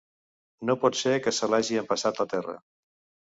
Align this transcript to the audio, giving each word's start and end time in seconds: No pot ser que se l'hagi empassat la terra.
No 0.69 0.75
pot 0.85 0.97
ser 1.01 1.13
que 1.27 1.33
se 1.39 1.49
l'hagi 1.53 1.79
empassat 1.81 2.21
la 2.23 2.27
terra. 2.35 2.57